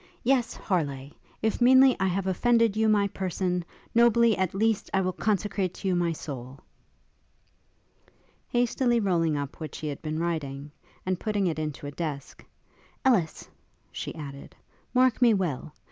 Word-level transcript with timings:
Yes, 0.23 0.55
Harleigh! 0.55 1.11
if 1.43 1.61
meanly 1.61 1.95
I 1.99 2.07
have 2.07 2.27
offered 2.27 2.75
you 2.75 2.89
my 2.89 3.07
person, 3.09 3.63
nobly, 3.93 4.35
at 4.35 4.55
least, 4.55 4.89
I 4.95 5.01
will 5.01 5.13
consecrate 5.13 5.75
to 5.75 5.87
you 5.87 5.95
my 5.95 6.11
soul!' 6.11 6.59
Hastily 8.49 8.99
rolling 8.99 9.37
up 9.37 9.61
what 9.61 9.75
she 9.75 9.89
had 9.89 10.01
been 10.01 10.17
writing, 10.17 10.71
and 11.05 11.19
putting 11.19 11.45
it 11.45 11.59
into 11.59 11.85
a 11.85 11.91
desk, 11.91 12.43
'Ellis!' 13.05 13.47
she 13.91 14.15
added, 14.15 14.55
'Mark 14.95 15.21
me 15.21 15.35
well! 15.35 15.71